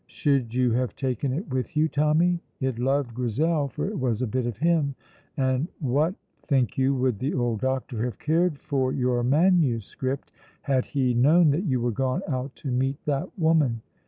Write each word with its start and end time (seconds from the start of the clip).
Should 0.07 0.55
you 0.55 0.71
have 0.71 0.95
taken 0.95 1.31
it 1.31 1.47
with 1.53 1.77
you, 1.77 1.87
Tommy? 1.87 2.39
It 2.59 2.79
loved 2.79 3.13
Grizel, 3.13 3.67
for 3.67 3.87
it 3.87 3.99
was 3.99 4.19
a 4.19 4.25
bit 4.25 4.47
of 4.47 4.57
him; 4.57 4.95
and 5.37 5.67
what, 5.79 6.15
think 6.47 6.75
you, 6.75 6.95
would 6.95 7.19
the 7.19 7.35
old 7.35 7.59
doctor 7.61 8.03
have 8.05 8.17
cared 8.17 8.57
for 8.57 8.91
your 8.91 9.21
manuscript 9.23 10.31
had 10.63 10.85
he 10.85 11.13
known 11.13 11.51
that 11.51 11.65
you 11.65 11.79
were 11.81 11.91
gone 11.91 12.23
out 12.27 12.55
to 12.55 12.71
meet 12.71 12.97
that 13.05 13.37
woman? 13.37 13.83